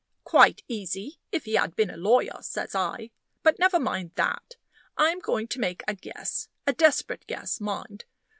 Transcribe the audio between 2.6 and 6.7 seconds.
I. "But never mind that; I'm going to make a guess